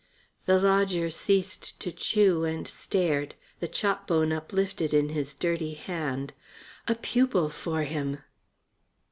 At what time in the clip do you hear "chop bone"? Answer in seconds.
3.67-4.31